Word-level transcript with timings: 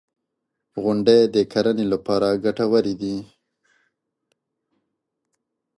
•غونډۍ 0.83 1.19
د 1.35 1.35
کرنې 1.51 1.85
لپاره 1.93 2.39
ګټورې 2.43 2.93
دي. 3.01 3.17